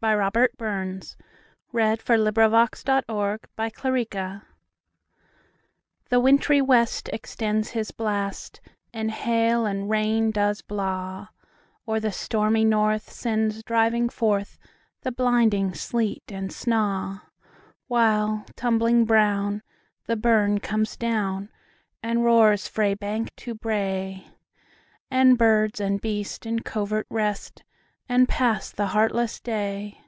The 0.00 0.06
Harvard 0.08 0.50
Classics. 0.58 1.16
1909–14. 1.72 1.78
1781 2.42 2.70
15. 3.06 3.06
Winter: 3.06 3.94
A 3.94 4.04
Dirge 4.10 4.40
THE 6.10 6.18
WINTRY 6.18 6.60
west 6.60 7.08
extends 7.12 7.68
his 7.68 7.92
blast, 7.92 8.60
And 8.92 9.12
hail 9.12 9.64
and 9.64 9.88
rain 9.88 10.32
does 10.32 10.62
blaw; 10.62 11.28
Or 11.86 12.00
the 12.00 12.10
stormy 12.10 12.64
north 12.64 13.12
sends 13.12 13.62
driving 13.62 14.08
forthThe 14.08 15.14
blinding 15.16 15.72
sleet 15.72 16.24
and 16.32 16.52
snaw:While, 16.52 18.44
tumbling 18.56 19.04
brown, 19.04 19.62
the 20.06 20.16
burn 20.16 20.58
comes 20.58 20.96
down, 20.96 21.48
And 22.02 22.24
roars 22.24 22.66
frae 22.66 22.94
bank 22.94 23.36
to 23.36 23.54
brae; 23.54 24.26
And 25.12 25.38
bird 25.38 25.80
and 25.80 26.00
beast 26.00 26.44
in 26.44 26.58
covert 26.62 27.06
rest, 27.08 27.62
And 28.08 28.28
pass 28.28 28.70
the 28.70 28.86
heartless 28.86 29.40
day. 29.40 29.98